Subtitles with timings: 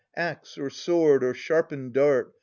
[0.15, 2.33] Axe or sword or sharpened dart.